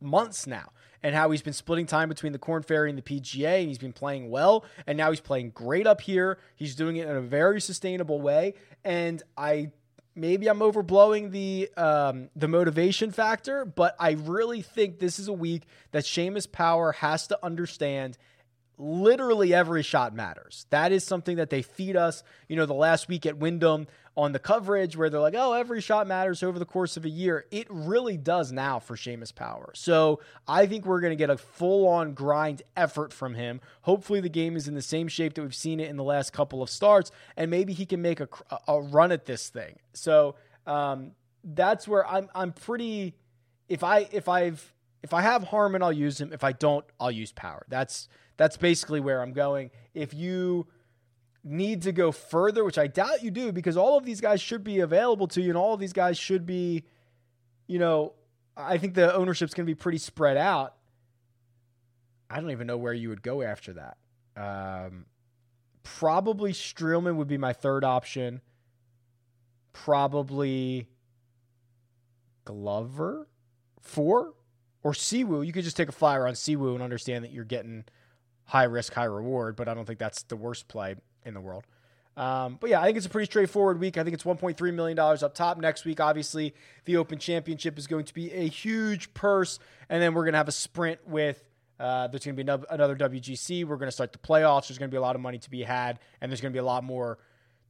months 0.00 0.46
now 0.46 0.70
and 1.02 1.14
how 1.14 1.30
he's 1.30 1.42
been 1.42 1.52
splitting 1.52 1.86
time 1.86 2.08
between 2.08 2.32
the 2.32 2.38
Korn 2.38 2.62
Ferry 2.62 2.90
and 2.90 2.98
the 2.98 3.02
PGA, 3.02 3.60
and 3.60 3.68
he's 3.68 3.78
been 3.78 3.92
playing 3.92 4.30
well, 4.30 4.64
and 4.86 4.98
now 4.98 5.10
he's 5.10 5.20
playing 5.20 5.50
great 5.50 5.86
up 5.86 6.00
here. 6.00 6.38
He's 6.56 6.74
doing 6.74 6.96
it 6.96 7.08
in 7.08 7.16
a 7.16 7.20
very 7.20 7.60
sustainable 7.60 8.20
way, 8.20 8.54
and 8.84 9.22
I 9.36 9.70
maybe 10.18 10.48
I'm 10.48 10.58
overblowing 10.58 11.30
the 11.30 11.70
um, 11.76 12.28
the 12.36 12.48
motivation 12.48 13.10
factor, 13.10 13.64
but 13.64 13.94
I 13.98 14.12
really 14.12 14.62
think 14.62 14.98
this 14.98 15.18
is 15.18 15.28
a 15.28 15.32
week 15.32 15.62
that 15.92 16.04
Seamus 16.04 16.50
Power 16.50 16.92
has 16.92 17.26
to 17.28 17.38
understand. 17.44 18.18
Literally 18.78 19.52
every 19.52 19.82
shot 19.82 20.14
matters. 20.14 20.66
That 20.70 20.92
is 20.92 21.04
something 21.04 21.36
that 21.36 21.50
they 21.50 21.62
feed 21.62 21.96
us. 21.96 22.22
You 22.48 22.56
know, 22.56 22.66
the 22.66 22.74
last 22.74 23.08
week 23.08 23.26
at 23.26 23.36
Wyndham 23.36 23.88
on 24.16 24.32
the 24.32 24.38
coverage 24.38 24.96
where 24.96 25.10
they're 25.10 25.20
like, 25.20 25.34
oh, 25.36 25.52
every 25.52 25.80
shot 25.80 26.06
matters 26.06 26.42
over 26.42 26.58
the 26.58 26.64
course 26.64 26.96
of 26.96 27.04
a 27.04 27.08
year. 27.08 27.46
It 27.50 27.66
really 27.70 28.16
does 28.16 28.50
now 28.50 28.78
for 28.78 28.96
Seamus 28.96 29.34
Power. 29.34 29.70
So 29.74 30.20
I 30.46 30.66
think 30.66 30.86
we're 30.86 31.00
going 31.00 31.12
to 31.12 31.16
get 31.16 31.30
a 31.30 31.36
full 31.36 31.86
on 31.86 32.14
grind 32.14 32.62
effort 32.76 33.12
from 33.12 33.34
him. 33.34 33.60
Hopefully, 33.82 34.20
the 34.20 34.28
game 34.28 34.56
is 34.56 34.66
in 34.68 34.74
the 34.74 34.82
same 34.82 35.08
shape 35.08 35.34
that 35.34 35.42
we've 35.42 35.54
seen 35.54 35.80
it 35.80 35.88
in 35.88 35.96
the 35.96 36.04
last 36.04 36.32
couple 36.32 36.62
of 36.62 36.70
starts, 36.70 37.10
and 37.36 37.50
maybe 37.50 37.72
he 37.72 37.86
can 37.86 38.02
make 38.02 38.20
a, 38.20 38.28
a 38.66 38.80
run 38.80 39.12
at 39.12 39.26
this 39.26 39.48
thing. 39.48 39.76
So 39.92 40.34
um, 40.66 41.12
that's 41.44 41.86
where 41.86 42.06
I'm, 42.06 42.28
I'm 42.34 42.52
pretty. 42.52 43.14
If 43.68 43.84
I 43.84 44.08
if 44.10 44.28
I've 44.28 44.72
if 45.02 45.14
I 45.14 45.22
have 45.22 45.44
Harman, 45.44 45.82
I'll 45.82 45.92
use 45.92 46.20
him. 46.20 46.32
If 46.32 46.42
I 46.42 46.52
don't, 46.52 46.84
I'll 46.98 47.10
use 47.10 47.32
Power. 47.32 47.64
That's 47.68 48.08
that's 48.38 48.56
basically 48.56 49.00
where 49.00 49.20
I'm 49.20 49.34
going. 49.34 49.70
If 49.92 50.14
you 50.14 50.66
need 51.44 51.82
to 51.82 51.92
go 51.92 52.12
further, 52.12 52.64
which 52.64 52.78
I 52.78 52.86
doubt 52.86 53.22
you 53.22 53.30
do, 53.30 53.52
because 53.52 53.76
all 53.76 53.98
of 53.98 54.04
these 54.04 54.20
guys 54.20 54.40
should 54.40 54.64
be 54.64 54.80
available 54.80 55.26
to 55.28 55.42
you, 55.42 55.50
and 55.50 55.58
all 55.58 55.74
of 55.74 55.80
these 55.80 55.92
guys 55.92 56.16
should 56.16 56.46
be, 56.46 56.84
you 57.66 57.78
know, 57.78 58.14
I 58.56 58.78
think 58.78 58.94
the 58.94 59.14
ownership's 59.14 59.52
going 59.54 59.66
to 59.66 59.70
be 59.70 59.74
pretty 59.74 59.98
spread 59.98 60.36
out. 60.36 60.76
I 62.30 62.40
don't 62.40 62.50
even 62.50 62.66
know 62.66 62.78
where 62.78 62.92
you 62.92 63.08
would 63.08 63.22
go 63.22 63.42
after 63.42 63.74
that. 63.74 63.96
Um, 64.36 65.06
probably 65.82 66.52
Streelman 66.52 67.16
would 67.16 67.28
be 67.28 67.38
my 67.38 67.52
third 67.52 67.84
option. 67.84 68.40
Probably 69.72 70.88
Glover, 72.44 73.28
four, 73.80 74.34
or 74.82 74.92
Siwoo. 74.92 75.44
You 75.44 75.52
could 75.52 75.64
just 75.64 75.76
take 75.76 75.88
a 75.88 75.92
flyer 75.92 76.26
on 76.26 76.34
Siwoo 76.34 76.74
and 76.74 76.82
understand 76.82 77.24
that 77.24 77.32
you're 77.32 77.44
getting 77.44 77.84
high 78.48 78.64
risk, 78.64 78.94
high 78.94 79.04
reward, 79.04 79.56
but 79.56 79.68
I 79.68 79.74
don't 79.74 79.84
think 79.84 79.98
that's 79.98 80.22
the 80.24 80.36
worst 80.36 80.68
play 80.68 80.96
in 81.24 81.34
the 81.34 81.40
world. 81.40 81.64
Um, 82.16 82.58
but 82.60 82.70
yeah, 82.70 82.80
I 82.80 82.86
think 82.86 82.96
it's 82.96 83.06
a 83.06 83.10
pretty 83.10 83.26
straightforward 83.26 83.78
week. 83.78 83.96
I 83.96 84.02
think 84.02 84.14
it's 84.14 84.24
$1.3 84.24 84.74
million 84.74 84.98
up 84.98 85.34
top. 85.34 85.58
Next 85.58 85.84
week, 85.84 86.00
obviously, 86.00 86.54
the 86.84 86.96
Open 86.96 87.18
Championship 87.18 87.78
is 87.78 87.86
going 87.86 88.06
to 88.06 88.14
be 88.14 88.32
a 88.32 88.48
huge 88.48 89.14
purse. 89.14 89.60
And 89.88 90.02
then 90.02 90.14
we're 90.14 90.24
going 90.24 90.32
to 90.32 90.38
have 90.38 90.48
a 90.48 90.52
sprint 90.52 90.98
with, 91.06 91.40
uh, 91.78 92.08
there's 92.08 92.24
going 92.24 92.36
to 92.36 92.42
be 92.42 92.64
another 92.70 92.96
WGC. 92.96 93.64
We're 93.64 93.76
going 93.76 93.86
to 93.86 93.92
start 93.92 94.12
the 94.12 94.18
playoffs. 94.18 94.66
There's 94.66 94.78
going 94.78 94.90
to 94.90 94.92
be 94.92 94.96
a 94.96 95.02
lot 95.02 95.14
of 95.14 95.22
money 95.22 95.38
to 95.38 95.50
be 95.50 95.62
had. 95.62 96.00
And 96.20 96.32
there's 96.32 96.40
going 96.40 96.52
to 96.52 96.56
be 96.56 96.60
a 96.60 96.64
lot 96.64 96.82
more 96.82 97.18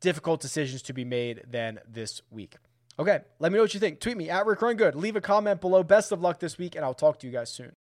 difficult 0.00 0.40
decisions 0.40 0.80
to 0.82 0.94
be 0.94 1.04
made 1.04 1.42
than 1.50 1.80
this 1.87 2.23
week. 2.30 2.56
Okay, 2.99 3.20
let 3.38 3.52
me 3.52 3.56
know 3.56 3.64
what 3.64 3.75
you 3.75 3.80
think. 3.80 4.00
Tweet 4.00 4.16
me 4.16 4.30
at 4.30 4.47
Rick 4.47 4.62
Run 4.62 4.76
Good. 4.76 4.94
Leave 4.94 5.16
a 5.16 5.20
comment 5.20 5.61
below. 5.61 5.82
Best 5.82 6.11
of 6.11 6.23
luck 6.23 6.40
this 6.40 6.56
week, 6.56 6.75
and 6.75 6.85
I'll 6.85 6.94
talk 6.94 7.18
to 7.18 7.26
you 7.26 7.32
guys 7.32 7.50
soon. 7.50 7.76